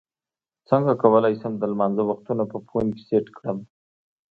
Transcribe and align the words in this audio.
څنګه 0.69 0.93
کولی 1.03 1.33
شم 1.41 1.53
د 1.57 1.63
لمانځه 1.71 2.03
وختونه 2.05 2.43
په 2.51 2.57
فون 2.67 2.85
کې 2.95 3.01
سیټ 3.07 3.25
کړم 3.37 3.57